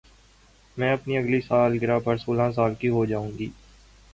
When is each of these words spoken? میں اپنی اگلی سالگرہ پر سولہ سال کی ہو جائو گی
میں 0.77 0.91
اپنی 0.93 1.17
اگلی 1.17 1.39
سالگرہ 1.41 1.99
پر 1.99 2.17
سولہ 2.17 2.51
سال 2.55 2.75
کی 2.75 2.89
ہو 2.89 3.05
جائو 3.05 3.29
گی 3.29 3.49